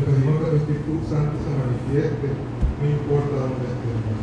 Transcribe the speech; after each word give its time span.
Pedimos 0.00 0.40
que 0.40 0.50
tu 0.50 0.56
Espíritu 0.56 0.92
Santo 1.04 1.36
se 1.44 1.50
manifieste, 1.52 2.26
no 2.32 2.84
importa 2.88 3.36
dónde 3.36 3.68
estemos. 3.68 4.16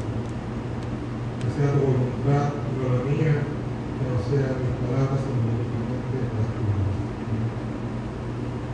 Que 1.37 1.49
sea 1.53 1.69
tu 1.77 1.85
voluntad, 1.85 2.49
no 2.73 2.97
la 2.97 3.01
mía, 3.05 3.45
que 3.45 4.03
no 4.09 4.17
sean 4.25 4.57
mis 4.57 4.73
palabras, 4.81 5.21
sino 5.21 5.37
únicamente 5.53 6.17
las 6.33 6.49
tuyas. 6.57 6.97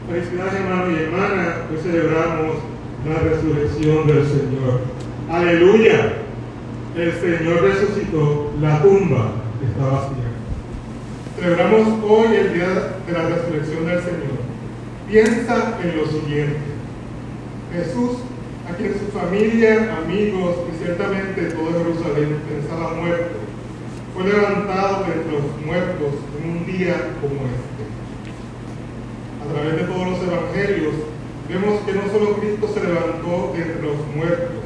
Felicidades, 0.08 0.56
hermano 0.64 0.88
y 0.92 1.04
hermana. 1.04 1.68
Hoy 1.68 1.78
celebramos 1.84 2.56
la 3.04 3.18
resurrección 3.20 4.08
del 4.08 4.24
Señor. 4.24 4.88
Aleluya. 5.28 6.24
El 6.96 7.12
Señor 7.20 7.64
resucitó, 7.64 8.54
la 8.62 8.82
tumba 8.82 9.44
está 9.60 9.84
vacía. 9.92 10.32
Celebramos 11.36 12.00
hoy 12.08 12.36
el 12.36 12.54
día 12.54 12.70
de 13.06 13.12
la 13.12 13.28
resurrección 13.28 13.86
del 13.88 14.00
Señor. 14.00 14.40
Piensa 15.10 15.80
en 15.84 15.98
lo 15.98 16.06
siguiente. 16.08 16.73
Jesús, 17.74 18.22
a 18.70 18.78
quien 18.78 18.94
su 18.94 19.10
familia, 19.18 19.98
amigos 19.98 20.56
y 20.70 20.78
ciertamente 20.78 21.42
todo 21.58 21.74
Jerusalén 21.74 22.38
pensaba 22.48 22.94
muerto, 22.94 23.42
fue 24.14 24.26
levantado 24.26 25.06
de 25.10 25.16
los 25.26 25.66
muertos 25.66 26.14
en 26.38 26.50
un 26.52 26.66
día 26.68 27.18
como 27.20 27.50
este. 27.50 27.84
A 29.42 29.52
través 29.52 29.76
de 29.76 29.88
todos 29.90 30.08
los 30.08 30.22
evangelios 30.22 30.94
vemos 31.50 31.82
que 31.82 31.94
no 31.94 32.04
solo 32.14 32.38
Cristo 32.38 32.70
se 32.72 32.86
levantó 32.86 33.54
de 33.58 33.66
los 33.82 33.98
muertos, 34.16 34.64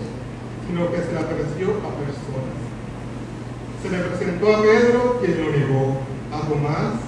sino 0.67 0.91
que 0.91 0.97
se 0.99 1.13
le 1.13 1.19
apareció 1.19 1.79
a 1.79 1.95
personas. 1.95 2.59
Se 3.81 3.89
le 3.89 4.03
presentó 4.03 4.53
a 4.53 4.61
Pedro, 4.61 5.19
quien 5.23 5.39
lo 5.39 5.51
negó, 5.55 6.01
a 6.35 6.41
Tomás, 6.43 6.99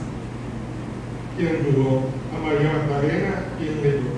quien 1.35 1.59
dudó, 1.67 2.07
a 2.31 2.39
María 2.39 2.71
Magdalena, 2.71 3.51
quien 3.59 3.83
le 3.83 4.08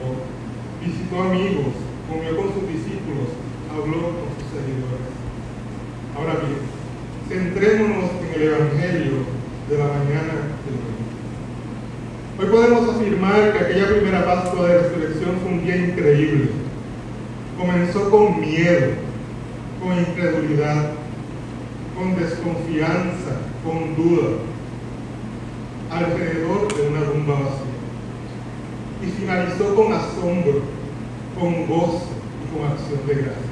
visitó 0.82 1.22
amigos, 1.22 1.78
comió 2.10 2.36
con 2.36 2.54
sus 2.54 2.68
discípulos, 2.68 3.30
habló 3.70 4.18
con 4.18 4.28
sus 4.36 4.50
seguidores. 4.50 5.14
Ahora 6.18 6.42
bien, 6.42 6.60
centrémonos 7.30 8.10
en 8.26 8.34
el 8.34 8.48
Evangelio 8.48 9.18
de 9.70 9.78
la 9.78 9.86
mañana 9.86 10.34
de 10.66 10.74
hoy. 10.74 10.92
Hoy 12.40 12.46
podemos 12.48 12.96
afirmar 12.96 13.54
que 13.54 13.60
aquella 13.60 13.88
primera 13.88 14.26
Pascua 14.26 14.68
de 14.68 14.80
Resurrección 14.80 15.38
fue 15.42 15.52
un 15.52 15.64
día 15.64 15.76
increíble. 15.78 16.50
Comenzó 17.58 18.10
con 18.10 18.42
miedo, 18.42 18.88
con 19.80 19.98
incredulidad, 19.98 20.94
con 21.96 22.16
desconfianza, 22.16 23.38
con 23.64 23.96
duda, 23.96 24.30
alrededor 25.92 26.74
de 26.74 26.88
una 26.88 27.04
tumba 27.12 27.34
vacía. 27.36 27.71
Y 29.02 29.06
finalizó 29.08 29.76
con 29.76 29.94
asombro, 29.94 30.62
con 31.40 31.66
gozo 31.66 32.10
y 32.42 32.56
con 32.56 32.72
acción 32.72 33.08
de 33.08 33.14
gracias. 33.14 33.52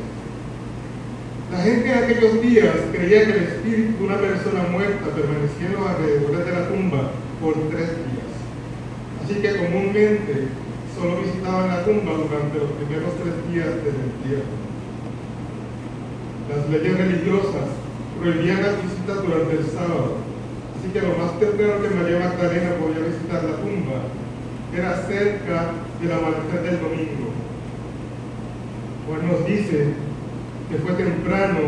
La 1.52 1.58
gente 1.64 1.92
en 1.92 2.04
aquellos 2.04 2.42
días 2.44 2.76
creía 2.94 3.26
que 3.26 3.32
el 3.32 3.44
espíritu 3.44 3.98
de 3.98 4.06
una 4.06 4.18
persona 4.20 4.70
muerta 4.70 5.10
permanecía 5.10 5.66
en 5.66 5.74
los 5.74 5.88
alrededores 5.88 6.46
de 6.46 6.52
la 6.52 6.68
tumba 6.70 7.12
por 7.42 7.54
tres 7.74 7.90
días. 8.06 8.30
Así 9.24 9.42
que 9.42 9.58
comúnmente 9.58 10.46
solo 10.94 11.22
visitaban 11.26 11.70
la 11.70 11.84
tumba 11.84 12.14
durante 12.14 12.60
los 12.60 12.72
primeros 12.78 13.18
tres 13.18 13.34
días 13.50 13.74
del 13.82 13.98
entierro. 13.98 14.54
Las 16.54 16.70
leyes 16.70 16.98
religiosas 16.98 17.68
prohibían 18.22 18.62
las 18.62 18.78
visitas 18.86 19.18
durante 19.26 19.54
el 19.58 19.66
sábado, 19.66 20.22
así 20.78 20.94
que 20.94 21.02
lo 21.02 21.18
más 21.18 21.40
temprano 21.40 21.82
que 21.82 21.98
María 21.98 22.20
Magdalena 22.30 22.78
podía 22.78 23.10
visitar 23.10 23.42
la 23.42 23.58
tumba 23.58 24.06
era 24.76 24.96
cerca 25.08 25.72
del 26.00 26.12
amanecer 26.12 26.62
del 26.64 26.80
domingo. 26.80 27.34
Juan 29.08 29.28
nos 29.28 29.46
dice 29.48 29.94
que 30.70 30.78
fue 30.78 30.94
temprano 30.94 31.60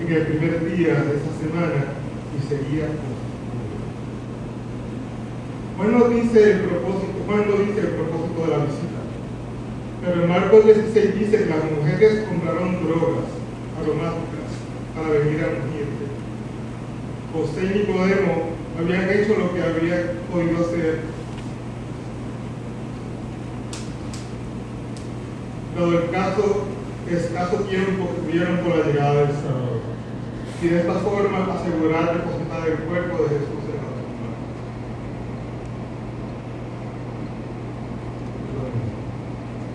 en 0.00 0.12
el 0.12 0.26
primer 0.26 0.76
día 0.76 0.94
de 0.94 1.16
esa 1.16 1.32
semana 1.40 1.84
y 2.36 2.48
seguía 2.48 2.84
oscuro. 2.86 3.16
Juan 5.76 5.98
nos 5.98 6.10
dice 6.10 6.52
el 6.52 6.60
propósito, 6.60 7.12
Juan 7.26 7.50
nos 7.50 7.58
dice 7.66 7.80
el 7.80 7.94
propósito 7.98 8.42
de 8.42 8.48
la 8.48 8.64
visita. 8.64 9.00
Pero 10.04 10.22
en 10.22 10.28
Marcos 10.28 10.64
16 10.64 11.18
dice 11.18 11.38
que 11.38 11.46
las 11.46 11.64
mujeres 11.64 12.24
compraron 12.28 12.86
drogas 12.86 13.26
aromáticas 13.74 14.50
para 14.94 15.08
venir 15.18 15.42
a 15.42 15.48
ungirte. 15.50 16.06
José 17.34 17.60
y 17.66 17.78
Nicodemo 17.80 18.54
habían 18.78 19.10
hecho 19.10 19.36
lo 19.36 19.52
que 19.52 19.62
había 19.62 20.12
podido 20.30 20.64
hacer. 20.64 21.15
Dado 25.76 25.92
el 25.92 26.10
caso, 26.10 26.64
escaso 27.06 27.56
tiempo 27.68 28.08
que 28.08 28.20
tuvieron 28.22 28.56
por 28.64 28.78
la 28.78 28.86
llegada 28.86 29.14
del 29.14 29.36
Salvador. 29.36 29.80
Y 30.62 30.68
de 30.68 30.80
esta 30.80 30.94
forma 30.94 31.52
asegurar 31.52 32.16
depositar 32.16 32.66
el 32.66 32.78
cuerpo 32.88 33.24
de 33.24 33.28
Jesús 33.28 33.60
en 33.68 33.76
la 33.76 33.92
tumba. 33.92 34.32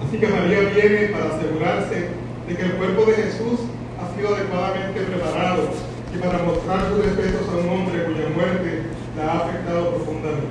Así 0.01 0.17
que 0.17 0.27
María 0.27 0.73
viene 0.73 1.13
para 1.13 1.35
asegurarse 1.35 2.07
de 2.47 2.55
que 2.55 2.63
el 2.63 2.71
cuerpo 2.73 3.05
de 3.05 3.13
Jesús 3.13 3.59
ha 4.01 4.15
sido 4.17 4.33
adecuadamente 4.33 5.01
preparado 5.01 5.69
y 6.11 6.17
para 6.17 6.43
mostrar 6.43 6.89
sus 6.89 7.05
respetos 7.05 7.47
a 7.47 7.57
un 7.61 7.69
hombre 7.69 8.05
cuya 8.05 8.27
muerte 8.33 8.89
la 9.15 9.31
ha 9.31 9.37
afectado 9.45 9.91
profundamente. 9.91 10.49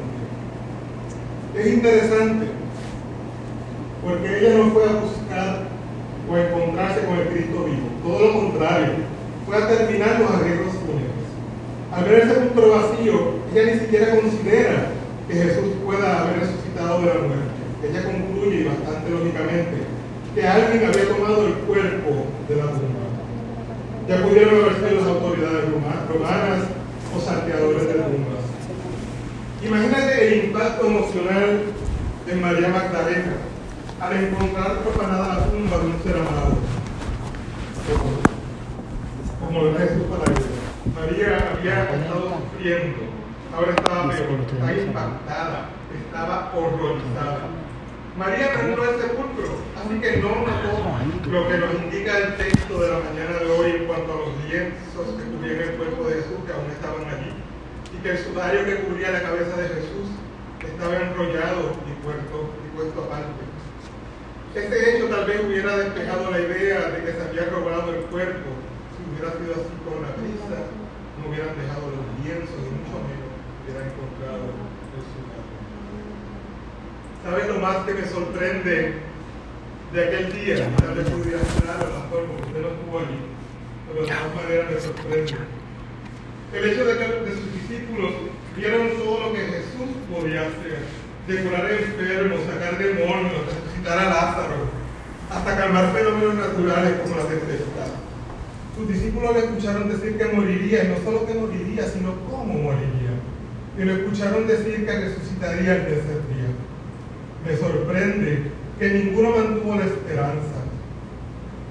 Es 1.59 1.67
interesante 1.67 2.47
porque 4.05 4.39
ella 4.39 4.59
no 4.59 4.71
fue 4.71 4.85
a 4.85 4.93
buscar 4.93 5.20
o 6.31 6.39
encontrarse 6.39 7.05
con 7.05 7.19
el 7.19 7.29
Cristo 7.29 7.65
vivo, 7.65 7.91
todo 8.05 8.19
lo 8.21 8.33
contrario, 8.35 9.03
fue 9.47 9.57
a 9.57 9.67
terminar 9.67 10.21
los 10.21 10.31
arreglos 10.31 10.75
fúnebres. 10.79 11.27
Al 11.93 12.05
ver 12.05 12.23
el 12.23 12.29
sepulcro 12.29 12.71
vacío, 12.71 13.15
ella 13.53 13.73
ni 13.73 13.81
siquiera 13.81 14.15
considera 14.15 14.87
que 15.27 15.35
Jesús 15.35 15.75
pueda 15.85 16.21
haber 16.21 16.39
resucitado 16.39 17.01
de 17.01 17.07
la 17.07 17.15
muerte. 17.15 17.61
Ella 17.83 18.05
concluye 18.05 18.69
bastante 18.69 19.11
lógicamente 19.11 19.77
que 20.35 20.47
alguien 20.47 20.87
había 20.87 21.09
tomado 21.09 21.47
el 21.49 21.55
cuerpo 21.67 22.27
de 22.49 22.57
la 22.57 22.67
tumba. 22.67 23.11
Ya 24.07 24.23
pudieron 24.23 24.55
haber 24.55 24.75
sido 24.77 25.01
las 25.01 25.09
autoridades 25.09 25.65
romanas 25.67 26.63
o 27.11 27.21
salteadores 27.21 27.87
de 27.89 27.95
tumbas. 27.95 28.45
Imagínate 29.65 30.29
el 30.29 30.45
impacto 30.45 30.87
emocional 30.87 31.63
de 32.27 32.35
María 32.37 32.69
Magdalena 32.69 33.50
al 34.01 34.17
encontrar 34.17 34.79
profanada 34.79 35.29
la 35.29 35.45
tumba 35.45 35.77
de 35.77 35.87
un 35.87 36.03
ser 36.03 36.17
amado. 36.17 36.57
Como 39.41 39.63
lo 39.63 39.79
Jesús 39.79 40.05
para 40.09 40.33
ella. 40.33 40.61
María 40.97 41.53
había 41.53 41.85
estado 41.85 42.41
sufriendo, 42.41 42.99
ahora 43.55 43.73
estaba 43.77 44.09
peor, 44.09 44.41
estaba 44.41 44.73
impactada, 44.73 45.69
estaba 45.93 46.53
horrorizada. 46.57 47.49
María 48.17 48.55
entró 48.55 48.83
al 48.83 49.01
sepulcro, 49.01 49.49
así 49.77 50.01
que 50.01 50.17
no 50.17 50.29
notó 50.29 51.31
lo 51.31 51.49
que 51.49 51.59
nos 51.59 51.75
indica 51.85 52.19
el 52.19 52.37
texto 52.37 52.81
de 52.81 52.89
la 52.89 52.99
mañana 53.05 53.37
de 53.39 53.51
hoy 53.51 53.71
en 53.71 53.85
cuanto 53.87 54.13
a 54.13 54.17
los 54.17 54.33
lienzos 54.49 55.07
que 55.17 55.25
cubrían 55.31 55.61
el 55.61 55.77
cuerpo 55.77 56.09
de 56.09 56.15
Jesús, 56.17 56.41
que 56.47 56.53
aún 56.53 56.71
estaban 56.73 57.05
allí, 57.05 57.33
y 57.93 58.03
que 58.03 58.11
el 58.11 58.19
sudario 58.19 58.65
que 58.65 58.81
cubría 58.83 59.11
la 59.11 59.23
cabeza 59.23 59.57
de 59.57 59.69
Jesús 59.69 60.09
estaba 60.61 60.97
enrollado 60.97 61.77
y 61.85 61.93
puesto, 62.05 62.51
y 62.65 62.77
puesto 62.77 63.05
aparte. 63.05 63.60
Este 64.55 64.97
hecho 64.97 65.07
tal 65.07 65.27
vez 65.27 65.41
hubiera 65.47 65.77
despejado 65.77 66.29
la 66.29 66.41
idea 66.41 66.91
de 66.91 67.05
que 67.05 67.13
se 67.13 67.23
había 67.23 67.45
robado 67.55 67.95
el 67.95 68.03
cuerpo. 68.11 68.51
Si 68.91 69.07
hubiera 69.07 69.31
sido 69.39 69.55
así 69.55 69.75
con 69.87 70.03
la 70.03 70.11
prisa, 70.19 70.67
no 71.23 71.31
hubieran 71.31 71.55
dejado 71.55 71.87
los 71.95 72.03
lienzos 72.19 72.59
y 72.59 72.71
mucho 72.75 72.99
menos 73.07 73.31
hubieran 73.63 73.87
encontrado 73.95 74.51
el 74.51 75.03
sudario. 75.07 75.55
¿Sabes 77.23 77.47
lo 77.47 77.63
más 77.63 77.87
que 77.87 77.95
me 77.95 78.05
sorprende 78.11 78.95
de 79.95 80.01
aquel 80.03 80.33
día? 80.35 80.67
Tal 80.83 80.95
vez 80.99 81.07
pudiera 81.11 81.39
la 81.39 82.11
forma, 82.11 82.35
porque 82.35 82.51
usted 82.51 82.63
no 82.67 82.75
estuvo 82.75 82.99
allí, 82.99 83.23
pero 83.87 84.03
de 84.03 84.11
todas 84.11 84.35
maneras 84.35 84.67
me 84.67 84.81
sorprende. 84.83 85.39
El 86.51 86.65
hecho 86.67 86.85
de 86.91 86.99
que 86.99 87.07
de 87.07 87.33
sus 87.39 87.53
discípulos 87.55 88.13
vieron 88.57 88.99
todo 88.99 89.31
lo 89.31 89.33
que 89.33 89.47
Jesús 89.47 89.95
podía 90.11 90.43
hacer, 90.43 90.83
de 91.29 91.35
curar 91.39 91.71
enfermos, 91.71 92.41
sacar 92.51 92.79
demonios, 92.79 93.47
resucitar 93.81 93.99
a 93.99 94.11
Lázaro, 94.11 94.81
hasta 95.31 95.57
calmar 95.57 95.93
fenómenos 95.93 96.35
naturales 96.35 97.01
como 97.03 97.17
la 97.17 97.25
tempestad. 97.25 97.91
Sus 98.77 98.89
discípulos 98.89 99.35
le 99.35 99.41
escucharon 99.41 99.89
decir 99.89 100.17
que 100.17 100.25
moriría, 100.27 100.85
y 100.85 100.89
no 100.89 100.97
solo 101.05 101.27
que 101.27 101.35
moriría, 101.35 101.87
sino 101.87 102.15
cómo 102.31 102.55
moriría. 102.55 103.13
Y 103.79 103.85
lo 103.85 103.93
escucharon 103.93 104.47
decir 104.47 104.87
que 104.87 104.93
resucitaría 104.93 105.77
el 105.77 105.85
tercer 105.87 106.21
día. 106.29 106.51
Me 107.47 107.57
sorprende 107.57 108.51
que 108.79 108.91
ninguno 108.91 109.37
mantuvo 109.37 109.77
la 109.77 109.85
esperanza. 109.85 110.61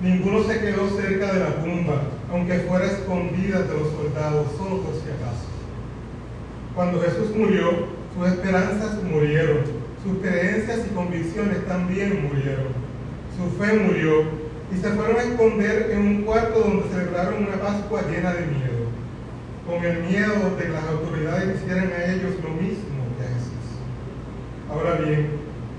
Ninguno 0.01 0.43
se 0.43 0.59
quedó 0.59 0.89
cerca 0.89 1.33
de 1.33 1.39
la 1.39 1.55
tumba, 1.55 2.03
aunque 2.31 2.59
fuera 2.59 2.85
escondida 2.85 3.61
de 3.63 3.73
los 3.73 3.91
soldados, 3.91 4.47
solo 4.57 4.81
por 4.81 4.93
si 4.93 5.09
acaso. 5.09 5.47
Cuando 6.73 7.01
Jesús 7.01 7.35
murió, 7.35 7.99
sus 8.15 8.27
esperanzas 8.27 9.03
murieron 9.03 9.78
sus 10.03 10.19
creencias 10.19 10.79
y 10.89 10.93
convicciones 10.93 11.65
también 11.67 12.27
murieron. 12.27 12.71
Su 13.35 13.49
fe 13.57 13.73
murió 13.77 14.23
y 14.71 14.77
se 14.77 14.89
fueron 14.91 15.17
a 15.17 15.23
esconder 15.23 15.91
en 15.91 15.99
un 15.99 16.21
cuarto 16.23 16.59
donde 16.59 16.89
celebraron 16.89 17.43
una 17.43 17.59
Pascua 17.59 18.01
llena 18.09 18.33
de 18.33 18.45
miedo, 18.45 18.87
con 19.67 19.83
el 19.83 20.03
miedo 20.03 20.55
de 20.57 20.63
que 20.63 20.69
las 20.69 20.83
autoridades 20.85 21.61
hicieran 21.61 21.91
a 21.91 22.05
ellos 22.05 22.33
lo 22.43 22.49
mismo 22.51 23.03
que 23.17 23.25
a 23.25 23.27
Jesús. 23.27 23.65
Ahora 24.69 24.95
bien, 25.03 25.31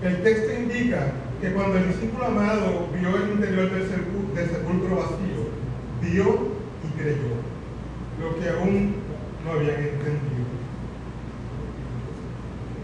el 0.02 0.22
texto 0.22 0.52
indica 0.52 1.12
que 1.40 1.52
cuando 1.52 1.78
el 1.78 1.88
discípulo 1.88 2.26
amado 2.26 2.88
vio 2.92 3.16
el 3.16 3.30
interior 3.32 3.70
del 3.70 3.88
sepulcro 3.88 4.96
vacío, 4.96 5.48
vio 6.02 6.50
y 6.84 7.00
creyó, 7.00 7.40
lo 8.20 8.38
que 8.38 8.48
aún 8.50 8.94
no 9.44 9.52
habían 9.52 9.76
entendido. 9.76 10.59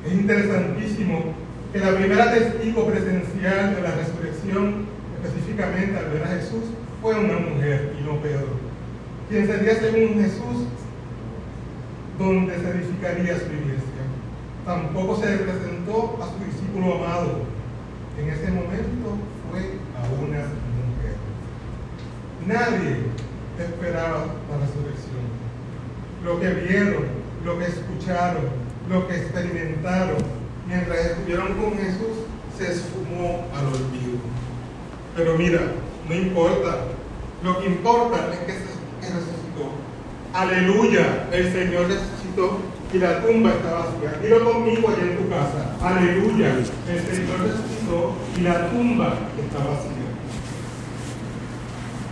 Es 0.06 0.12
interesantísimo 0.12 1.34
que 1.72 1.80
la 1.80 1.96
primera 1.96 2.32
testigo 2.32 2.86
presencial 2.86 3.74
de 3.74 3.82
la 3.82 3.90
resurrección, 3.90 4.86
específicamente 5.24 5.98
al 5.98 6.10
ver 6.10 6.22
a 6.22 6.28
Jesús, 6.28 6.62
fue 7.02 7.18
una 7.18 7.38
mujer 7.38 7.92
y 7.98 8.04
no 8.04 8.20
Pedro, 8.22 8.46
quien 9.28 9.46
sería 9.46 9.74
según 9.74 10.22
Jesús 10.22 10.68
donde 12.18 12.54
se 12.56 12.68
edificaría 12.70 13.38
su 13.38 13.46
iglesia. 13.46 14.02
Tampoco 14.64 15.16
se 15.16 15.38
presentó 15.38 16.18
a 16.22 16.26
su 16.30 16.44
discípulo 16.44 16.94
amado. 16.94 17.40
En 18.18 18.30
ese 18.30 18.50
momento 18.50 19.18
fue 19.50 19.60
a 19.94 20.06
una 20.22 20.38
mujer. 20.38 21.16
Nadie 22.46 22.96
esperaba 23.58 24.26
la 24.50 24.56
resurrección. 24.64 25.26
Lo 26.24 26.40
que 26.40 26.48
vieron, 26.48 27.04
lo 27.44 27.58
que 27.58 27.66
escucharon, 27.66 28.65
lo 28.88 29.06
que 29.06 29.16
experimentaron 29.16 30.16
mientras 30.66 30.98
estuvieron 31.06 31.54
con 31.54 31.78
Jesús 31.78 32.26
se 32.56 32.72
esfumó 32.72 33.46
al 33.54 33.66
olvido. 33.66 34.18
Pero 35.16 35.36
mira, 35.36 35.60
no 36.08 36.14
importa. 36.14 36.78
Lo 37.42 37.60
que 37.60 37.66
importa 37.66 38.30
es 38.32 38.38
que, 38.40 38.52
se, 38.52 39.12
resucitó. 39.12 39.70
Aleluya, 40.32 41.28
el 41.32 41.52
Señor 41.52 41.88
resucitó 41.88 42.58
y 42.92 42.98
la 42.98 43.22
tumba 43.22 43.50
está 43.50 43.72
vacía. 43.72 44.20
Dilo 44.22 44.52
conmigo 44.52 44.88
allá 44.88 45.02
en 45.02 45.16
tu 45.18 45.28
casa. 45.28 45.76
Aleluya, 45.80 46.54
el 46.56 46.64
Señor 46.64 47.40
resucitó 47.40 48.14
y 48.36 48.40
la 48.40 48.70
tumba 48.70 49.18
está 49.38 49.58
vacía. 49.58 50.06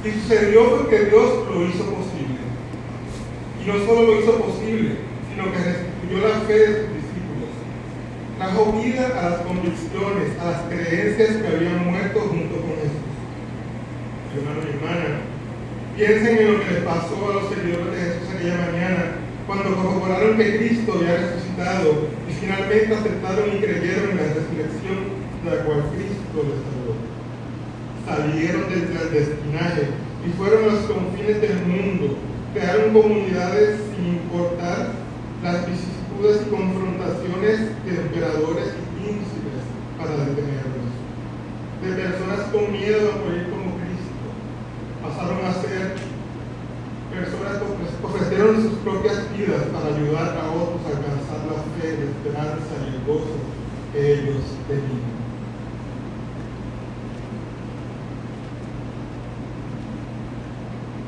Y 0.04 0.20
sucedió 0.20 0.76
porque 0.76 1.06
Dios 1.06 1.30
lo 1.48 1.62
hizo 1.66 1.84
posible. 1.84 2.44
Y 3.62 3.66
no 3.66 3.86
solo 3.86 4.02
lo 4.02 4.20
hizo 4.20 4.32
posible, 4.38 4.96
sino 5.30 5.50
que 5.52 5.93
restituyó 6.04 6.28
la 6.28 6.40
fe 6.46 6.58
de 6.58 6.66
sus 6.66 6.88
discípulos. 6.94 7.52
Trajo 8.38 8.72
vida 8.72 9.06
a 9.18 9.30
las 9.30 9.40
convicciones, 9.40 10.38
a 10.40 10.50
las 10.50 10.60
creencias 10.68 11.36
que 11.36 11.46
habían 11.46 11.90
muerto 11.90 12.20
junto 12.20 12.56
con 12.56 12.74
Jesús. 12.76 13.14
Hermano 14.34 14.60
y 14.60 14.76
hermana, 14.76 15.08
piensen 15.96 16.38
en 16.38 16.52
lo 16.52 16.60
que 16.60 16.70
les 16.74 16.82
pasó 16.82 17.30
a 17.30 17.34
los 17.34 17.48
seguidores 17.48 17.94
de 17.94 18.00
Jesús 18.00 18.34
aquella 18.34 18.70
mañana, 18.70 19.04
cuando 19.46 19.76
corroboraron 19.76 20.36
que 20.36 20.56
Cristo 20.56 20.94
había 20.94 21.16
resucitado 21.16 22.08
y 22.28 22.32
finalmente 22.32 22.94
aceptaron 22.94 23.48
y 23.54 23.60
creyeron 23.60 24.10
en 24.10 24.16
la 24.16 24.34
resurrección 24.34 24.98
de 25.44 25.50
la 25.50 25.62
cual 25.64 25.84
Cristo 25.94 26.36
les 26.42 26.60
salvó. 26.64 26.94
Salieron 28.04 28.68
del 28.68 28.84
clandestinaje 28.90 29.82
y 30.26 30.28
fueron 30.36 30.64
a 30.64 30.72
los 30.72 30.84
confines 30.84 31.40
del 31.40 31.56
mundo, 31.64 32.18
crearon 32.52 32.92
comunidades 32.92 33.78
sin 33.94 34.18
importar 34.18 35.03
las 35.44 35.66
vicisitudes 35.66 36.40
y 36.40 36.48
confrontaciones 36.48 37.84
de 37.84 38.00
emperadores 38.00 38.72
y 38.80 38.82
príncipes 38.96 39.60
para 39.98 40.16
detenerlos, 40.24 40.88
de 41.84 41.92
personas 41.92 42.48
con 42.48 42.72
miedo 42.72 43.12
a 43.12 43.20
morir 43.20 43.52
como 43.52 43.76
Cristo, 43.76 44.24
pasaron 45.04 45.44
a 45.44 45.52
ser 45.52 46.00
personas 47.12 47.60
que 47.60 48.06
ofrecieron 48.06 48.62
sus 48.62 48.72
propias 48.80 49.20
vidas 49.36 49.68
para 49.68 49.94
ayudar 49.94 50.32
a 50.32 50.48
otros 50.48 50.80
a 50.80 50.96
alcanzar 50.96 51.44
la 51.44 51.60
fe, 51.76 51.92
la 51.92 52.08
esperanza 52.08 52.72
y 52.80 52.96
el 52.96 53.04
gozo 53.04 53.36
que 53.92 54.00
ellos 54.14 54.40
tenían. 54.66 55.12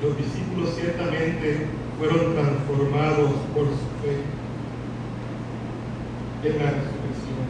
Los 0.03 0.15
ciertamente 0.75 1.67
fueron 1.99 2.35
transformados 2.35 3.31
por 3.55 3.67
su 3.67 3.89
fe 4.03 4.21
en 6.45 6.59
la 6.59 6.71
resurrección 6.71 7.47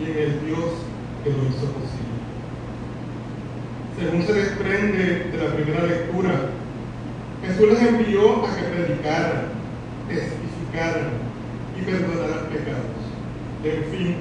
y 0.00 0.04
en 0.04 0.18
el 0.18 0.46
Dios 0.46 0.64
que 1.24 1.30
lo 1.30 1.38
hizo 1.48 1.66
posible. 1.72 2.18
Según 3.98 4.22
se 4.26 4.32
desprende 4.32 5.30
de 5.30 5.36
la 5.36 5.54
primera 5.54 5.86
lectura, 5.86 6.50
Jesús 7.44 7.68
les 7.68 7.82
envió 7.82 8.46
a 8.46 8.56
que 8.56 8.62
predicaran, 8.62 9.44
testificaran 10.08 11.10
y 11.78 11.82
perdonaran 11.82 12.46
pecados. 12.46 12.98
En 13.64 13.84
fin, 13.90 14.16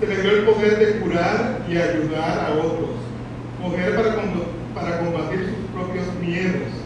se 0.00 0.06
les 0.06 0.22
dio 0.22 0.30
el 0.30 0.44
poder 0.44 0.78
de 0.78 1.00
curar 1.00 1.64
y 1.68 1.76
ayudar 1.76 2.46
a 2.46 2.54
otros, 2.54 2.90
poder 3.62 3.96
para 4.74 4.98
combatir 4.98 5.46
sus 5.46 5.70
propios 5.72 6.06
miedos 6.20 6.83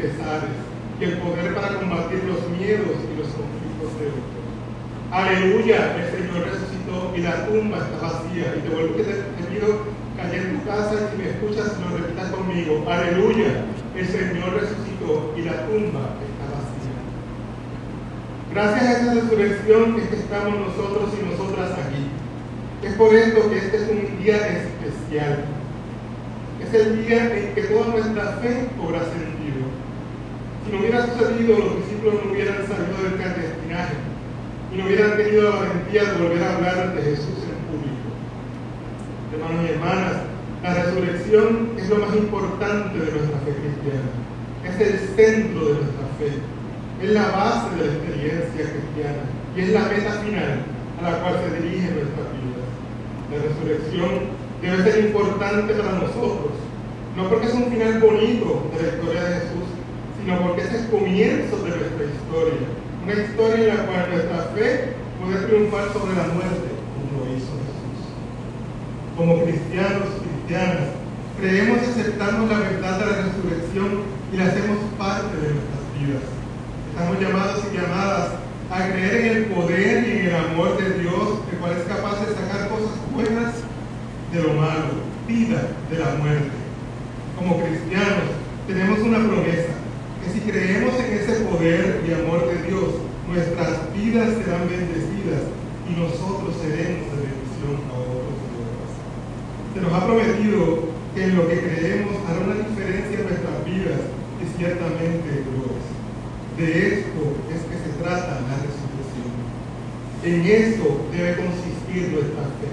pesares 0.00 0.56
y 1.00 1.04
el 1.04 1.18
poder 1.18 1.54
para 1.54 1.76
combatir 1.80 2.24
los 2.24 2.40
miedos 2.56 2.96
y 3.04 3.12
los 3.16 3.28
conflictos 3.32 3.90
de 4.00 4.06
otros. 4.08 4.40
Aleluya, 5.10 5.96
el 5.96 6.06
Señor 6.12 6.44
resucitó 6.44 7.12
y 7.16 7.20
la 7.20 7.46
tumba 7.46 7.78
está 7.78 7.98
vacía. 7.98 8.54
Y 8.56 8.60
te 8.60 8.68
vuelvo 8.68 8.96
que 8.96 9.04
te, 9.04 9.14
pido 9.50 9.66
que 10.14 10.22
allá 10.22 10.36
en 10.36 10.60
tu 10.60 10.66
casa, 10.66 11.10
si 11.10 11.18
me 11.18 11.30
escuchas, 11.30 11.76
lo 11.80 11.96
repitas 11.96 12.30
conmigo. 12.30 12.84
Aleluya, 12.88 13.64
el 13.96 14.06
Señor 14.06 14.54
resucitó 14.54 15.34
y 15.36 15.42
la 15.42 15.66
tumba 15.66 16.14
está 16.20 16.46
vacía. 16.52 16.96
Gracias 18.52 18.82
a 18.84 18.92
esa 18.92 19.14
resurrección 19.14 19.96
es 19.98 20.08
que 20.08 20.16
estamos 20.16 20.54
nosotros 20.60 21.10
y 21.18 21.30
nosotras 21.30 21.72
aquí. 21.72 22.06
Es 22.86 22.94
por 22.94 23.14
esto 23.14 23.50
que 23.50 23.58
este 23.58 23.76
es 23.76 23.88
un 23.90 24.22
día 24.22 24.36
especial. 24.36 25.44
Es 26.62 26.74
el 26.74 27.04
día 27.04 27.36
en 27.36 27.54
que 27.54 27.62
toda 27.62 27.88
nuestra 27.88 28.38
fe 28.42 28.68
cobra 28.78 29.00
sentido 29.00 29.39
si 30.70 30.76
no 30.76 30.82
hubiera 30.82 31.06
sucedido, 31.06 31.58
los 31.58 31.76
discípulos 31.82 32.14
no 32.22 32.30
hubieran 32.30 32.62
salido 32.62 32.94
del 33.02 33.18
clandestinaje 33.18 33.94
y 34.70 34.76
no 34.78 34.86
hubieran 34.86 35.16
tenido 35.16 35.42
la 35.42 35.56
valentía 35.56 36.04
de 36.04 36.22
volver 36.22 36.42
a 36.44 36.54
hablar 36.54 36.94
de 36.94 37.02
Jesús 37.02 37.42
en 37.42 37.58
público. 37.66 38.06
Hermanos 39.34 39.66
y 39.66 39.72
hermanas, 39.74 40.16
la 40.62 40.74
resurrección 40.74 41.70
es 41.76 41.88
lo 41.88 41.96
más 41.96 42.14
importante 42.14 42.98
de 42.98 43.10
nuestra 43.10 43.38
fe 43.42 43.50
cristiana. 43.50 44.10
Es 44.62 44.74
el 44.78 44.94
centro 45.16 45.60
de 45.66 45.74
nuestra 45.74 46.06
fe. 46.22 46.30
Es 47.02 47.10
la 47.10 47.26
base 47.34 47.74
de 47.74 47.86
la 47.86 47.92
experiencia 47.92 48.62
cristiana 48.70 49.22
y 49.56 49.60
es 49.60 49.68
la 49.70 49.80
meta 49.90 50.12
final 50.22 50.54
a 51.00 51.02
la 51.02 51.18
cual 51.18 51.34
se 51.42 51.62
dirige 51.62 51.90
nuestra 51.90 52.30
vida. 52.30 52.62
La 53.32 53.42
resurrección 53.42 54.38
debe 54.62 54.84
ser 54.84 55.04
importante 55.06 55.74
para 55.74 55.92
nosotros, 55.98 56.54
no 57.16 57.28
porque 57.28 57.46
es 57.46 57.54
un 57.54 57.72
final 57.72 57.98
bonito 57.98 58.70
de 58.70 58.82
la 58.82 58.88
historia 58.94 59.24
de 59.24 59.34
Jesús, 59.34 59.79
sino 60.20 60.40
porque 60.40 60.62
es 60.62 60.74
el 60.74 60.86
comienzo 60.88 61.56
de 61.56 61.70
nuestra 61.70 62.04
historia. 62.04 62.60
Una 63.02 63.14
historia 63.14 63.58
en 63.58 63.76
la 63.76 63.86
cual 63.86 64.10
nuestra 64.10 64.38
fe 64.54 64.94
puede 65.20 65.46
triunfar 65.46 65.92
sobre 65.92 66.16
la 66.16 66.28
muerte, 66.34 66.68
como 66.94 67.24
lo 67.24 67.36
hizo 67.36 67.52
Jesús. 67.64 68.00
Como 69.16 69.42
cristianos, 69.44 70.08
cristianas, 70.20 70.88
creemos 71.40 71.78
y 71.82 71.90
aceptamos 71.90 72.50
la 72.50 72.58
verdad 72.58 72.98
de 72.98 73.06
la 73.06 73.16
resurrección 73.24 73.90
y 74.32 74.36
la 74.36 74.44
hacemos 74.46 74.78
parte 74.98 75.36
de 75.36 75.54
nuestras 75.56 75.84
vidas. 75.96 76.26
Estamos 76.92 77.20
llamados 77.20 77.64
y 77.64 77.76
llamadas 77.76 78.28
a 78.70 78.86
creer 78.92 79.14
en 79.16 79.36
el 79.36 79.44
poder 79.46 80.06
y 80.06 80.10
en 80.20 80.26
el 80.26 80.36
amor 80.36 80.76
de 80.76 81.00
Dios, 81.00 81.40
el 81.50 81.58
cual 81.58 81.72
es 81.72 81.84
capaz 81.84 82.20
de 82.20 82.34
sacar 82.34 82.68
cosas 82.68 82.94
buenas 83.12 83.54
de 84.32 84.42
lo 84.42 84.54
malo, 84.54 85.00
vida 85.26 85.62
de 85.90 85.98
la 85.98 86.14
muerte. 86.16 86.54
Como 87.36 87.60
cristianos, 87.62 88.30
tenemos 88.66 89.00
una 89.00 89.18
promesa 89.18 89.69
que 90.20 90.30
si 90.32 90.40
creemos 90.40 90.94
en 91.00 91.14
ese 91.16 91.44
poder 91.44 92.04
y 92.06 92.12
amor 92.12 92.44
de 92.46 92.68
Dios, 92.68 93.00
nuestras 93.26 93.92
vidas 93.94 94.36
serán 94.36 94.68
bendecidas 94.68 95.48
y 95.88 95.96
nosotros 95.96 96.60
seremos 96.60 97.08
de 97.08 97.24
bendición 97.24 97.80
a 97.88 97.96
otros 97.96 98.36
Se 99.72 99.80
nos 99.80 99.92
ha 99.92 100.06
prometido 100.06 100.90
que 101.14 101.24
en 101.24 101.36
lo 101.36 101.48
que 101.48 101.58
creemos 101.60 102.16
hará 102.28 102.40
una 102.44 102.68
diferencia 102.68 103.16
en 103.16 103.26
nuestras 103.32 103.58
vidas 103.64 104.00
y 104.40 104.44
ciertamente 104.58 105.28
lo 105.48 105.72
es. 105.72 105.86
De 106.58 106.88
esto 107.00 107.20
es 107.48 107.60
que 107.64 107.76
se 107.80 107.92
trata 108.02 108.44
la 108.44 108.60
resurrección. 108.60 109.32
En 110.22 110.44
eso 110.44 111.00
debe 111.10 111.40
consistir 111.40 112.12
nuestra 112.12 112.44
fe. 112.60 112.68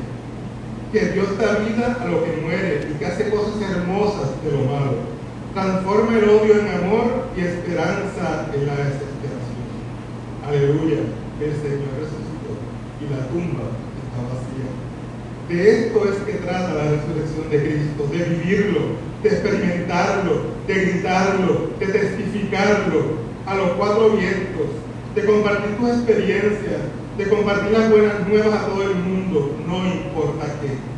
Que 0.92 1.13
Dios 1.13 1.38
da 1.38 1.60
vida 1.60 1.98
a 2.01 2.08
lo 2.08 2.24
que 2.24 2.42
muere 2.42 2.88
y 2.92 2.98
que 2.98 3.06
hace 3.06 3.30
cosas 3.30 3.62
hermosas 3.62 4.32
de 4.44 4.51
lo 4.51 4.66
malo 4.66 5.17
transforma 5.58 6.16
el 6.16 6.30
odio 6.30 6.54
en 6.60 6.68
amor 6.68 7.30
y 7.36 7.42
esperanza 7.42 8.46
en 8.54 8.68
la 8.68 8.76
desesperación. 8.78 9.66
Aleluya, 10.48 11.02
el 11.42 11.54
Señor 11.58 11.98
resucitó 11.98 12.54
y 13.02 13.10
la 13.10 13.26
tumba 13.30 13.66
está 13.98 14.22
vacía. 14.30 14.70
De 15.50 15.88
esto 15.88 16.06
es 16.10 16.18
que 16.28 16.46
trata 16.46 16.76
la 16.76 16.92
resurrección 16.92 17.50
de 17.50 17.58
Cristo, 17.58 18.06
de 18.12 18.36
vivirlo, 18.36 18.82
de 19.24 19.30
experimentarlo, 19.30 20.42
de 20.68 20.74
gritarlo, 20.76 21.70
de 21.80 21.88
testificarlo 21.88 23.18
a 23.48 23.56
los 23.56 23.72
cuatro 23.72 24.12
vientos, 24.12 24.70
de 25.16 25.26
compartir 25.26 25.76
tus 25.78 25.90
experiencias, 25.90 26.82
de 27.18 27.30
compartir 27.30 27.72
las 27.72 27.90
buenas 27.90 28.28
nuevas 28.28 28.54
a 28.62 28.68
todo 28.68 28.84
el 28.84 28.96
mundo, 28.96 29.58
no 29.66 29.78
importa 29.88 30.46
qué. 30.62 30.97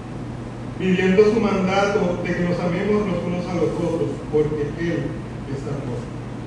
Viviendo 0.79 1.25
su 1.25 1.41
mandato 1.41 2.21
de 2.23 2.33
que 2.33 2.39
nos 2.39 2.57
amemos 2.57 3.05
los 3.05 3.23
unos 3.27 3.45
a 3.47 3.53
los 3.55 3.69
otros, 3.83 4.11
porque 4.31 4.61
Él 4.79 5.11
es 5.51 5.61
amor. 5.67 5.99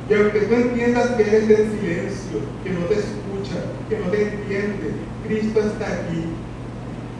Y 0.08 0.14
aunque 0.14 0.40
tú 0.40 0.54
entiendas 0.54 1.10
que 1.10 1.22
Él 1.22 1.50
en 1.50 1.78
silencio, 1.78 2.40
que 2.64 2.70
no 2.70 2.80
te 2.86 2.94
escucha, 2.94 3.60
que 3.90 3.98
no 3.98 4.06
te 4.06 4.22
entiende, 4.22 4.92
Cristo 5.26 5.60
está 5.60 5.86
aquí 5.86 6.32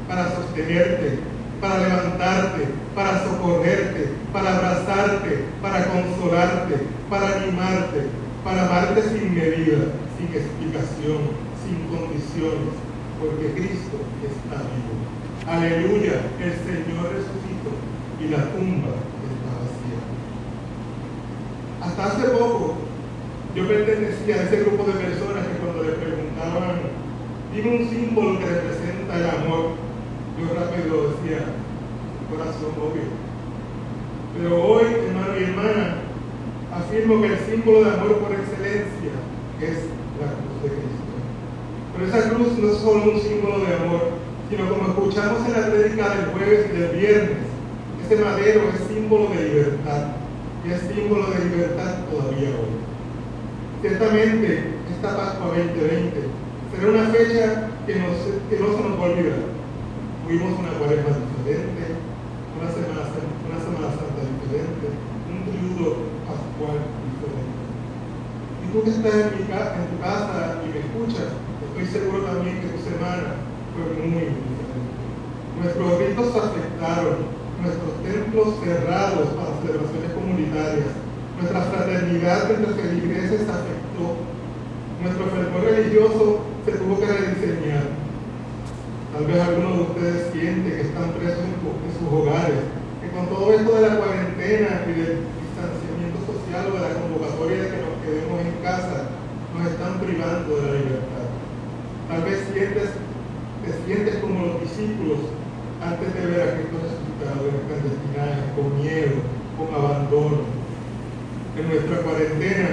para 0.08 0.34
sostenerte, 0.34 1.18
para 1.60 1.86
levantarte, 1.86 2.64
para 2.94 3.24
socorrerte, 3.24 4.08
para 4.32 4.56
abrazarte, 4.56 5.44
para 5.60 5.84
consolarte, 5.84 6.76
para 7.10 7.42
animarte, 7.42 8.08
para 8.42 8.66
amarte 8.66 9.02
sin 9.02 9.34
medida, 9.34 9.92
sin 10.16 10.28
explicación, 10.32 11.28
sin 11.60 11.76
condiciones, 11.92 12.72
porque 13.20 13.52
Cristo 13.52 14.00
está 14.24 14.62
vivo. 14.64 15.21
Aleluya, 15.46 16.22
el 16.38 16.52
Señor 16.52 17.10
resucitó 17.10 17.74
y 18.20 18.28
la 18.28 18.46
tumba 18.52 18.94
está 19.26 19.50
vacía. 19.58 19.98
Hasta 21.82 22.04
hace 22.06 22.28
poco 22.30 22.76
yo 23.54 23.68
pertenecía 23.68 24.36
a 24.36 24.42
ese 24.44 24.60
grupo 24.60 24.84
de 24.84 24.92
personas 24.92 25.46
que 25.46 25.58
cuando 25.58 25.82
le 25.82 25.92
preguntaban, 25.92 26.80
dime 27.52 27.76
un 27.76 27.90
símbolo 27.90 28.38
que 28.38 28.46
representa 28.46 29.18
el 29.18 29.28
amor, 29.28 29.76
yo 30.40 30.54
rápido 30.54 31.10
decía, 31.10 31.52
corazón 32.30 32.72
obvio. 32.80 33.12
Pero 34.38 34.64
hoy, 34.64 34.86
hermano 35.06 35.38
y 35.38 35.44
hermana, 35.44 35.96
afirmo 36.72 37.20
que 37.20 37.26
el 37.26 37.38
símbolo 37.40 37.84
de 37.84 37.90
amor 37.90 38.18
por 38.20 38.32
excelencia 38.32 39.12
es 39.60 39.84
la 40.16 40.32
cruz 40.32 40.62
de 40.64 40.68
Cristo. 40.80 41.12
Pero 41.92 42.06
esa 42.06 42.30
cruz 42.30 42.58
no 42.58 42.68
es 42.72 42.78
solo 42.78 43.12
un 43.12 43.20
símbolo 43.20 43.58
de 43.58 43.74
amor, 43.74 43.91
sino 44.52 44.68
como 44.68 44.84
escuchamos 44.88 45.48
en 45.48 45.52
la 45.56 45.66
prédica 45.72 46.12
del 46.12 46.26
jueves 46.26 46.68
y 46.68 46.76
del 46.76 46.92
viernes, 46.92 47.40
ese 48.04 48.16
madero 48.22 48.68
es 48.68 48.84
símbolo 48.84 49.30
de 49.32 49.48
libertad 49.48 50.12
y 50.60 50.72
es 50.72 50.80
símbolo 50.92 51.32
de 51.32 51.44
libertad 51.48 52.04
todavía 52.12 52.52
hoy. 52.60 52.76
Ciertamente, 53.80 54.76
esta 54.92 55.16
Pascua 55.16 55.56
2020 55.56 56.20
será 56.68 56.84
una 56.84 57.08
fecha 57.08 57.72
que, 57.88 57.96
no 57.96 58.12
se 58.12 58.82
nos 58.84 59.00
va 59.00 59.04
a 59.08 59.10
olvidar. 59.16 59.40
Tuvimos 60.20 60.52
una 60.60 60.76
cuaresma 60.76 61.16
diferente, 61.16 61.96
una 62.60 62.68
Semana, 62.68 63.08
una 63.08 63.56
semana 63.56 63.88
Santa 63.88 64.20
diferente, 64.20 64.86
un 65.32 65.48
triudo 65.48 66.12
pascual 66.28 66.76
diferente. 67.08 67.56
Y 68.60 68.64
tú 68.68 68.84
que 68.84 68.92
estás 69.00 69.16
en, 69.16 69.28
mi, 69.32 69.48
en 69.48 69.84
tu 69.88 69.96
casa 69.96 70.60
y 70.60 70.66
me 70.68 70.80
escuchas, 70.84 71.40
estoy 71.40 71.86
seguro 71.88 72.28
también 72.28 72.60
que 72.60 72.68
tu 72.68 72.80
semana 72.84 73.48
fue 73.74 73.84
diferente. 73.96 74.40
Nuestros 75.60 75.98
ritos 75.98 76.28
afectaron, 76.36 77.16
nuestros 77.60 77.92
templos 78.02 78.48
cerrados 78.64 79.28
para 79.36 79.60
celebraciones 79.60 80.12
comunitarias, 80.14 80.92
nuestra 81.38 81.60
fraternidad 81.62 82.50
entre 82.50 82.72
feligreses 82.74 83.48
afectó, 83.48 84.16
nuestro 85.02 85.24
fervor 85.26 85.62
religioso 85.64 86.40
se 86.64 86.72
tuvo 86.72 87.00
que 87.00 87.06
rediseñar 87.06 88.02
Tal 89.12 89.26
vez 89.26 89.36
algunos 89.44 89.76
de 89.76 89.82
ustedes 89.92 90.32
sienten 90.32 90.72
que 90.72 90.88
están 90.88 91.12
presos 91.12 91.44
en, 91.44 91.60
sus 91.60 92.08
hogares, 92.08 92.64
que 93.04 93.12
con 93.12 93.28
todo 93.28 93.52
esto 93.52 93.70
de 93.76 93.84
la 93.84 94.00
cuarentena 94.00 94.88
y 94.88 94.92
del 94.96 95.28
distanciamiento 95.36 96.16
social 96.24 96.72
o 96.72 96.80
de 96.80 96.84
la 96.88 96.96
convocatoria 96.96 97.60
de 97.60 97.68
que 97.68 97.84
nos 97.84 98.00
quedemos 98.00 98.40
en 98.40 98.56
casa, 98.64 99.12
nos 99.52 99.68
están 99.68 100.00
privando 100.00 100.48
de 100.48 100.64
la 100.64 100.78
libertad. 100.80 101.28
Tal 102.08 102.22
vez 102.24 102.40
sientes, 102.56 102.88
te 103.60 103.70
sientes 103.84 104.16
como 104.24 104.48
los 104.48 104.64
discípulos 104.64 105.28
antes 105.84 106.08
de 106.08 106.22
ver 106.32 106.40
a 106.40 106.52
Cristo 106.56 106.80
resucitado 106.80 107.52
en 107.52 107.68
clandestinaje, 107.68 108.48
con 108.62 108.82
miedo, 108.82 109.18
con 109.58 109.74
abandono. 109.74 110.62
En 111.58 111.68
nuestra 111.68 111.98
cuarentena, 111.98 112.68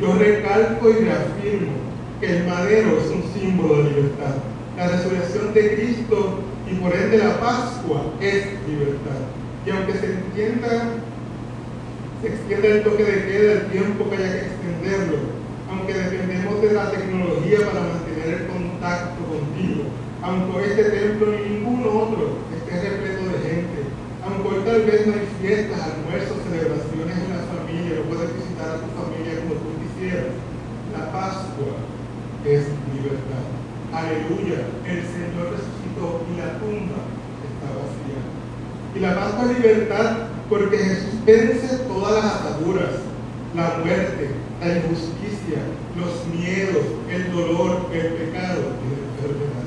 yo 0.00 0.14
recalco 0.14 0.90
y 0.90 1.04
reafirmo 1.04 1.72
que 2.20 2.36
el 2.36 2.46
madero 2.46 2.98
es 2.98 3.10
un 3.10 3.22
símbolo 3.32 3.84
de 3.84 3.90
libertad 3.90 4.34
la 4.78 4.86
resurrección 4.86 5.52
de 5.54 5.74
Cristo 5.74 6.38
y 6.70 6.74
por 6.76 6.94
ende 6.94 7.18
la 7.18 7.40
Pascua 7.40 8.14
es 8.20 8.46
libertad. 8.68 9.26
Y 9.66 9.70
aunque 9.70 9.92
se 9.94 10.06
entienda, 10.06 10.94
se 12.22 12.28
extienda 12.28 12.68
el 12.68 12.84
toque 12.84 13.02
de 13.02 13.26
queda, 13.26 13.52
el 13.54 13.66
tiempo 13.72 14.08
que 14.08 14.16
haya 14.16 14.32
que 14.32 14.46
extenderlo, 14.46 15.18
aunque 15.68 15.94
dependemos 15.94 16.62
de 16.62 16.72
la 16.72 16.90
tecnología 16.92 17.58
para 17.66 17.90
mantener 17.90 18.28
el 18.38 18.46
contacto 18.46 19.18
contigo, 19.26 19.82
aunque 20.22 20.64
este 20.70 20.84
templo 20.84 21.26
ni 21.26 21.58
ningún 21.58 21.82
otro 21.82 22.38
esté 22.54 22.78
repleto 22.78 23.34
de 23.34 23.50
gente, 23.50 23.78
aunque 24.22 24.48
hoy 24.48 24.62
tal 24.64 24.82
vez 24.82 25.06
no 25.08 25.14
hay 25.14 25.26
fiestas, 25.42 25.80
almuerzos, 25.90 26.38
en 27.16 27.32
la 27.32 27.42
familia, 27.48 28.00
no 28.00 28.04
puedes 28.10 28.34
visitar 28.34 28.68
a 28.68 28.80
tu 28.84 28.88
familia 28.92 29.40
como 29.40 29.60
tú 29.60 29.68
quisieras, 29.80 30.36
la 30.92 31.12
Pascua 31.12 31.80
es 32.44 32.68
libertad. 32.92 33.44
Aleluya, 33.92 34.68
el 34.84 35.00
Señor 35.08 35.56
resucitó 35.56 36.24
y 36.28 36.36
la 36.36 36.60
tumba 36.60 37.00
está 37.44 37.68
vacía. 37.72 38.20
Y 38.94 38.98
la 39.00 39.14
Pascua 39.16 39.50
es 39.50 39.58
libertad 39.58 40.28
porque 40.48 40.78
Jesús 40.78 41.24
vence 41.24 41.84
todas 41.88 42.24
las 42.24 42.34
ataduras, 42.36 43.00
la 43.54 43.80
muerte, 43.84 44.30
la 44.60 44.76
injusticia, 44.76 45.60
los 45.96 46.26
miedos, 46.34 46.84
el 47.10 47.32
dolor, 47.32 47.88
el 47.92 48.06
pecado 48.12 48.60
y 48.80 48.86
la 48.92 49.00
enfermedad. 49.08 49.66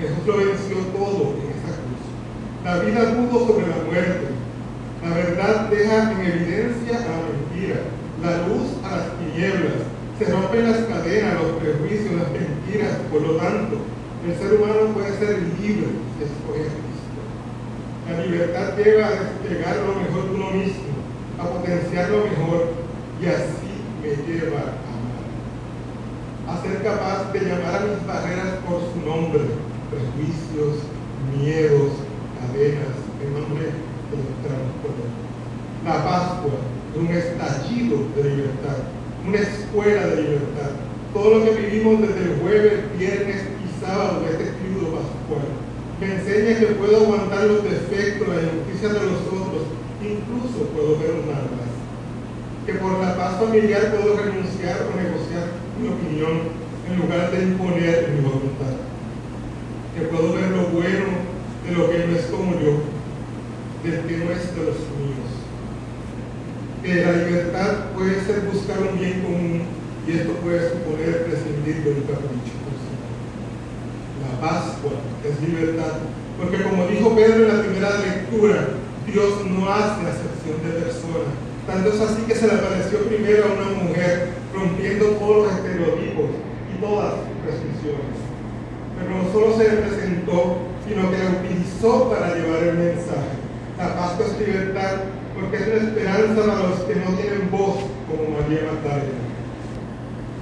Jesús 0.00 0.26
lo 0.26 0.36
venció 0.36 0.76
todo 0.96 1.34
en 1.40 1.50
esa 1.52 1.72
cruz. 1.78 2.04
La 2.64 2.78
vida 2.78 3.14
pudo 3.14 3.46
sobre 3.46 3.68
la 3.68 3.76
muerte. 3.84 4.33
La 5.04 5.14
verdad 5.14 5.68
deja 5.68 6.12
en 6.12 6.20
evidencia 6.20 6.96
a 6.96 7.02
la 7.02 7.18
mentira, 7.28 7.80
la 8.22 8.48
luz 8.48 8.72
a 8.82 8.96
las 8.96 9.18
tinieblas, 9.18 9.94
se 10.18 10.26
rompen 10.26 10.70
las 10.70 10.78
cadenas, 10.86 11.34
los 11.42 11.56
prejuicios, 11.58 12.14
las 12.14 12.30
mentiras. 12.30 12.98
Por 13.10 13.22
lo 13.22 13.34
tanto, 13.36 13.78
el 14.24 14.38
ser 14.38 14.54
humano 14.54 14.94
puede 14.94 15.10
ser 15.18 15.42
libre 15.60 15.90
de 16.18 16.24
escoger 16.24 16.70
Cristo. 16.70 17.20
La 18.08 18.24
libertad 18.24 18.76
lleva 18.76 19.06
a 19.08 19.10
desplegar 19.10 19.76
lo 19.78 20.00
mejor 20.00 20.30
de 20.30 20.34
uno 20.36 20.50
mismo, 20.52 20.94
a 21.38 21.48
potenciar 21.48 22.10
lo 22.10 22.18
mejor 22.30 22.70
y 23.20 23.26
así 23.26 23.74
me 24.02 24.10
lleva 24.22 24.58
a 24.58 24.92
amar. 24.94 25.26
A 26.46 26.62
ser 26.62 26.82
capaz 26.82 27.32
de 27.32 27.40
llamar 27.40 27.74
a 27.74 27.86
mis 27.86 28.06
barreras 28.06 28.54
por 28.68 28.82
su 28.94 29.00
nombre, 29.04 29.42
prejuicios, 29.90 30.86
miedos, 31.34 31.90
cadenas, 32.38 33.02
en 33.20 33.34
nombre 33.34 33.64
de 33.66 34.16
los 34.16 34.70
poder. 34.78 35.10
La 35.84 36.04
Pascua 36.04 36.54
es 36.94 37.00
un 37.00 37.08
estallido 37.08 37.98
de 38.14 38.30
libertad 38.30 38.78
una 39.26 39.38
escuela 39.38 40.06
de 40.06 40.22
libertad. 40.22 40.70
Lo 41.34 41.44
que 41.44 41.50
vivimos 41.50 42.00
desde 42.00 42.30
el 42.30 42.38
jueves, 42.38 42.96
viernes 42.96 43.42
y 43.42 43.84
sábado 43.84 44.22
de 44.22 44.30
este 44.30 44.54
estudio 44.54 44.94
pascual 44.94 45.50
me 45.98 46.14
enseña 46.14 46.60
que 46.60 46.78
puedo 46.78 46.96
aguantar 47.02 47.46
los 47.50 47.64
defectos, 47.64 48.28
la 48.28 48.42
injusticia 48.42 48.88
de 48.94 49.06
los 49.10 49.18
otros, 49.26 49.66
incluso 49.98 50.70
puedo 50.70 50.96
ver 51.00 51.10
un 51.10 51.26
más. 51.26 51.74
Que 52.64 52.74
por 52.74 53.02
la 53.02 53.16
paz 53.16 53.40
familiar 53.40 53.90
puedo 53.90 54.14
renunciar 54.14 54.86
o 54.86 54.94
negociar 54.94 55.50
mi 55.82 55.88
opinión 55.90 56.54
en 56.86 57.02
lugar 57.02 57.32
de 57.32 57.42
imponer 57.42 58.14
mi 58.14 58.20
voluntad. 58.22 58.78
Que 59.98 60.06
puedo 60.06 60.34
ver 60.34 60.50
lo 60.54 60.70
bueno 60.70 61.18
de 61.66 61.72
lo 61.74 61.90
que 61.90 62.06
no 62.06 62.16
es 62.16 62.26
como 62.26 62.52
yo, 62.62 62.78
del 63.82 64.06
que 64.06 64.16
no 64.18 64.30
es 64.30 64.54
de 64.54 64.62
los 64.70 64.78
míos 65.02 65.34
que 66.84 67.02
la 67.02 67.12
libertad 67.12 67.92
puede 67.96 68.20
ser 68.26 68.40
buscar 68.52 68.76
un 68.78 68.98
bien 68.98 69.22
común 69.22 69.62
y 70.06 70.12
esto 70.12 70.32
puede 70.44 70.68
suponer 70.68 71.24
prescindir 71.24 71.82
de 71.82 71.90
un 71.90 72.02
capricho. 72.02 72.54
La 74.20 74.40
Pascua 74.40 74.92
es 75.24 75.40
libertad, 75.40 76.04
porque 76.38 76.62
como 76.62 76.86
dijo 76.86 77.16
Pedro 77.16 77.48
en 77.48 77.56
la 77.56 77.62
primera 77.62 77.90
lectura, 78.00 78.68
Dios 79.06 79.44
no 79.48 79.68
hace 79.72 80.04
acepción 80.04 80.60
de 80.64 80.80
personas. 80.84 81.32
Tanto 81.66 81.88
es 81.88 82.00
así 82.00 82.22
que 82.28 82.34
se 82.34 82.46
le 82.46 82.54
apareció 82.54 83.00
primero 83.08 83.44
a 83.44 83.52
una 83.56 83.82
mujer, 83.82 84.28
rompiendo 84.52 85.16
todos 85.16 85.46
los 85.46 85.54
estereotipos 85.56 86.28
y 86.68 86.80
todas 86.80 87.14
sus 87.24 87.36
presunciones. 87.40 88.16
Pero 89.00 89.10
no 89.16 89.32
solo 89.32 89.56
se 89.56 89.64
le 89.64 89.80
presentó, 89.80 90.58
sino 90.86 91.10
que 91.10 91.18
la 91.18 91.40
utilizó 91.40 92.10
para 92.10 92.34
llevar 92.34 92.62
el 92.62 92.76
mensaje. 92.76 93.40
La 93.78 93.96
Pascua 93.96 94.26
es 94.26 94.46
libertad 94.46 95.08
porque 95.34 95.56
es 95.56 95.66
una 95.66 95.88
esperanza 95.88 96.40
para 96.44 96.68
los 96.68 96.80
que 96.80 96.94
no 96.96 97.16
tienen 97.16 97.50
voz 97.50 97.88
como 98.04 98.36
María 98.36 98.68
Magdalena. 98.68 99.23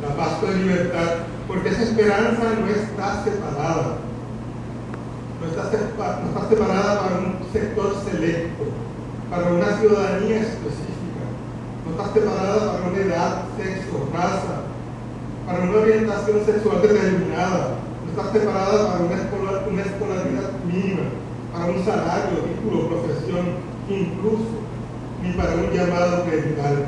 La 0.03 0.17
Pascua 0.17 0.51
de 0.51 0.57
libertad, 0.57 1.09
porque 1.47 1.69
esa 1.69 1.83
esperanza 1.85 2.43
no 2.59 2.67
está 2.67 3.23
separada, 3.23 3.99
no 5.41 5.47
está, 5.47 5.71
separada 6.49 7.01
para 7.03 7.19
un 7.19 7.39
sector 7.53 7.95
selecto, 8.05 8.65
para 9.31 9.53
una 9.53 9.79
ciudadanía 9.79 10.41
específica, 10.41 11.23
no 11.87 11.93
está 11.93 12.13
separada 12.13 12.73
para 12.73 12.89
una 12.89 12.99
edad, 12.99 13.43
sexo, 13.57 14.09
raza, 14.13 14.67
para 15.47 15.63
una 15.63 15.79
orientación 15.79 16.45
sexual 16.47 16.83
determinada, 16.83 17.79
no 18.05 18.11
está 18.11 18.33
separada 18.33 18.93
para 18.93 19.05
una, 19.05 19.17
una 19.71 19.83
escolaridad 19.83 20.51
mínima, 20.67 21.15
para 21.53 21.67
un 21.67 21.85
salario, 21.85 22.39
título, 22.43 22.89
profesión, 22.89 23.47
incluso, 23.89 24.63
ni 25.23 25.33
para 25.35 25.55
un 25.55 25.71
llamado 25.71 26.25
clerical 26.25 26.87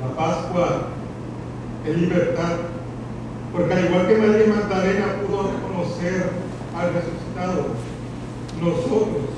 La 0.00 0.16
Pascua 0.16 0.88
es 1.86 1.96
libertad, 1.96 2.56
porque 3.52 3.72
al 3.72 3.84
igual 3.86 4.06
que 4.06 4.16
María 4.16 4.46
Magdalena 4.46 5.06
pudo 5.26 5.50
reconocer 5.50 6.30
al 6.76 6.92
resucitado, 6.94 7.66
nosotros, 8.60 9.30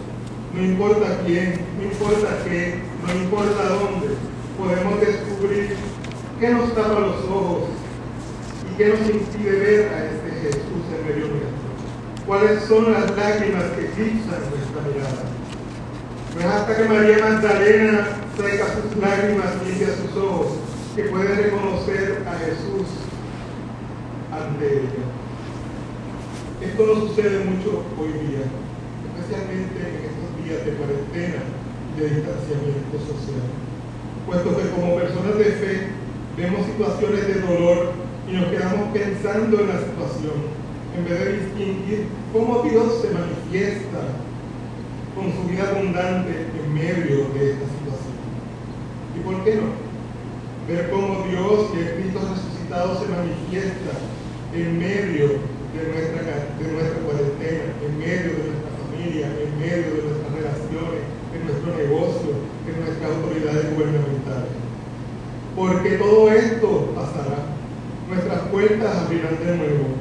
no 0.55 0.63
importa 0.63 1.19
quién, 1.25 1.61
no 1.79 1.85
importa 1.85 2.29
qué, 2.45 2.81
no 3.07 3.23
importa 3.23 3.69
dónde, 3.69 4.17
podemos 4.59 5.01
descubrir 5.01 5.77
qué 6.39 6.51
nos 6.51 6.75
tapa 6.75 7.01
los 7.01 7.25
ojos 7.25 7.65
y 8.71 8.77
qué 8.77 8.89
nos 8.89 9.01
impide 9.01 9.51
ver 9.51 9.89
a 9.93 10.05
este 10.07 10.31
Jesús 10.43 10.83
en 10.91 11.07
medio 11.07 11.29
nuestro. 11.29 12.27
¿Cuáles 12.27 12.63
son 12.65 12.93
las 12.93 13.17
lágrimas 13.17 13.65
que 13.77 13.87
eclipsan 13.87 14.41
nuestra 14.51 14.83
mirada? 14.87 15.25
No 16.35 16.41
es 16.41 16.47
hasta 16.47 16.77
que 16.77 16.89
María 16.89 17.19
Magdalena 17.19 18.09
seca 18.37 18.67
sus 18.75 18.97
lágrimas, 19.01 19.51
limpia 19.67 19.89
sus 19.89 20.23
ojos, 20.23 20.59
que 20.95 21.05
puede 21.05 21.35
reconocer 21.35 22.23
a 22.29 22.39
Jesús 22.39 22.85
ante 24.31 24.67
ella. 24.67 25.05
Esto 26.61 26.87
no 26.87 26.95
sucede 27.09 27.45
mucho 27.45 27.83
hoy 27.99 28.13
día, 28.29 28.45
especialmente 29.09 29.81
en 29.81 30.05
estos 30.05 30.29
días 30.45 30.67
de 30.67 30.73
cuarentena 30.77 31.43
y 31.97 32.01
de 32.01 32.09
distanciamiento 32.17 32.99
social. 33.09 33.49
Puesto 34.27 34.57
que 34.57 34.71
como 34.71 34.97
personas 34.97 35.39
de 35.39 35.45
fe 35.45 35.89
vemos 36.37 36.67
situaciones 36.67 37.27
de 37.27 37.41
dolor 37.41 37.93
y 38.29 38.33
nos 38.33 38.47
quedamos 38.51 38.93
pensando 38.93 39.61
en 39.61 39.69
la 39.69 39.81
situación, 39.81 40.37
en 40.97 41.05
vez 41.05 41.25
de 41.25 41.39
distinguir 41.41 42.07
cómo 42.35 42.63
Dios 42.69 43.01
se 43.01 43.11
manifiesta 43.11 44.13
con 45.17 45.33
su 45.33 45.49
vida 45.49 45.71
abundante 45.71 46.53
en 46.53 46.75
medio 46.75 47.33
de 47.33 47.53
esta 47.53 47.65
situación. 47.81 48.17
¿Y 49.17 49.21
por 49.25 49.43
qué 49.45 49.57
no? 49.57 49.92
Ver 50.73 50.89
cómo 50.89 51.21
Dios 51.29 51.69
y 51.77 51.85
el 51.85 52.01
Cristo 52.01 52.21
resucitado 52.33 52.97
se 52.97 53.05
manifiesta 53.13 53.93
en 54.57 54.79
medio 54.79 55.37
de 55.77 55.81
nuestra, 55.85 56.49
de 56.57 56.65
nuestra 56.73 56.97
cuarentena, 57.05 57.77
en 57.77 57.93
medio 58.01 58.33
de 58.33 58.45
nuestra 58.49 58.73
familia, 58.81 59.27
en 59.37 59.53
medio 59.61 59.89
de 59.93 60.01
nuestras 60.09 60.33
relaciones, 60.33 61.05
en 61.37 61.41
nuestro 61.45 61.77
negocio, 61.77 62.33
en 62.65 62.75
nuestras 62.81 63.05
autoridades 63.05 63.69
gubernamentales. 63.69 64.57
Porque 65.53 66.01
todo 66.01 66.33
esto 66.33 66.89
pasará. 66.97 67.53
Nuestras 68.09 68.41
puertas 68.49 68.97
abrirán 68.97 69.45
de 69.45 69.53
nuevo. 69.53 69.93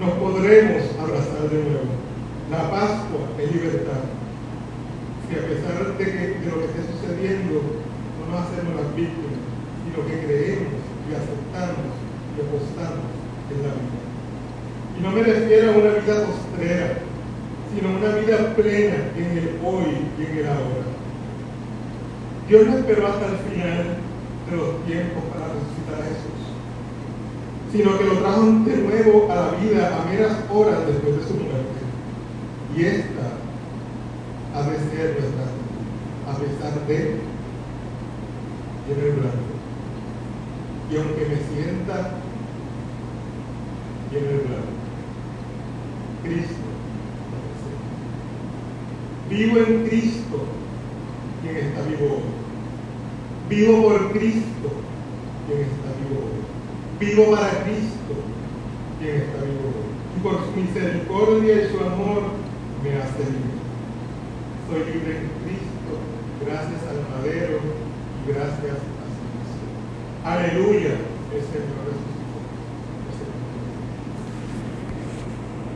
Nos 0.00 0.12
podremos 0.16 0.80
abrazar 0.96 1.44
de 1.44 1.60
nuevo. 1.60 1.92
La 2.48 2.72
Pascua 2.72 3.36
es 3.36 3.52
libertad. 3.52 4.00
Si 5.28 5.36
a 5.36 5.44
pesar 5.44 5.92
de, 5.92 6.04
de 6.40 6.46
lo 6.48 6.56
que 6.56 6.72
esté 6.72 6.88
sucediendo, 6.88 7.84
no 8.16 8.32
nos 8.32 8.48
hacemos 8.48 8.72
las 8.80 8.96
víctimas, 8.96 9.28
sino 9.88 10.06
que 10.06 10.26
creemos 10.26 10.72
y 11.08 11.14
aceptamos 11.14 11.96
y 12.36 12.40
apostamos 12.40 13.08
en 13.50 13.62
la 13.62 13.72
vida. 13.72 14.04
Y 14.98 15.02
no 15.02 15.10
me 15.12 15.22
refiero 15.22 15.72
a 15.72 15.76
una 15.76 15.90
vida 16.00 16.26
postrera, 16.26 16.98
sino 17.72 17.96
una 17.96 18.10
vida 18.16 18.54
plena 18.54 18.96
en 19.16 19.38
el 19.38 19.58
hoy 19.64 20.06
y 20.18 20.26
en 20.26 20.38
el 20.38 20.46
ahora. 20.46 20.88
Dios 22.48 22.66
no 22.66 22.78
esperó 22.78 23.06
hasta 23.06 23.26
el 23.26 23.38
final 23.50 23.96
de 24.50 24.56
los 24.56 24.84
tiempos 24.86 25.22
para 25.32 25.52
resucitar 25.52 26.00
a 26.00 26.08
Jesús, 26.08 26.40
sino 27.72 27.98
que 27.98 28.04
lo 28.04 28.18
trajo 28.18 28.44
de 28.64 28.76
nuevo 28.76 29.30
a 29.30 29.34
la 29.34 29.50
vida 29.60 29.96
a 29.96 30.10
meras 30.10 30.36
horas 30.52 30.86
después 30.86 31.16
de 31.16 31.28
su 31.28 31.34
muerte. 31.34 31.78
Y 32.76 32.84
esta 32.84 33.36
ha 34.54 34.62
de 34.62 34.78
ser 34.90 35.20
nuestra 35.20 35.48
a 36.28 36.36
pesar 36.36 36.86
de 36.86 37.16
el 38.88 39.12
blanco. 39.12 39.47
Y 40.90 40.96
aunque 40.96 41.26
me 41.26 41.36
sienta 41.54 42.14
en 44.12 44.24
el 44.24 44.38
blanco, 44.38 44.68
Cristo 46.22 46.68
Vivo 49.28 49.58
en 49.58 49.86
Cristo, 49.86 50.46
quien 51.42 51.56
está 51.56 51.82
vivo 51.82 52.14
hoy. 52.14 52.22
Vivo 53.50 53.82
por 53.82 54.12
Cristo, 54.12 54.70
quien 55.46 55.60
está 55.60 55.92
vivo 56.00 56.24
hoy. 56.24 56.98
Vivo 56.98 57.30
para 57.32 57.62
Cristo, 57.64 58.14
quien 58.98 59.16
está 59.16 59.44
vivo 59.44 59.68
hoy. 59.68 59.88
Y 60.16 60.20
por 60.22 60.32
su 60.46 60.52
misericordia 60.58 61.62
y 61.62 61.68
su 61.70 61.78
amor 61.78 62.22